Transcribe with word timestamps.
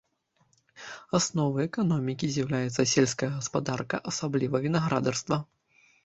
Асновай 1.17 1.65
эканомікі 1.69 2.29
з'яўляецца 2.35 2.85
сельская 2.93 3.29
гаспадарка, 3.35 3.99
асабліва 4.13 4.61
вінаградарства. 4.65 5.39